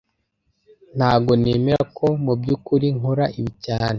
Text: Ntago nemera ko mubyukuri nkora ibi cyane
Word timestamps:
Ntago 0.97 1.31
nemera 1.41 1.83
ko 1.97 2.05
mubyukuri 2.23 2.87
nkora 2.97 3.25
ibi 3.37 3.51
cyane 3.65 3.89